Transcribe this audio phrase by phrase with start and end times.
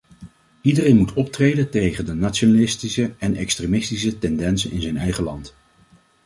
[0.61, 5.55] Iedereen moet optreden tegen de nationalistische en extremistische tendensen in zijn eigen land.